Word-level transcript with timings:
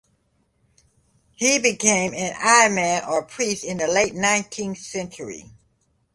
He 1.35 1.59
became 1.59 2.15
an 2.15 2.35
imam 2.39 3.07
or 3.07 3.21
priest 3.23 3.63
in 3.63 3.77
the 3.77 3.85
late 3.85 4.15
nineteenth 4.15 4.79
century. 4.79 5.51